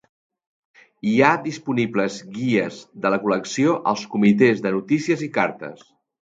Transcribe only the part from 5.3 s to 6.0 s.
cartes.